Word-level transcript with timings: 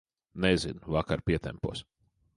Nezinu, 0.45 0.81
vakar 0.95 1.21
pietempos. 1.31 1.77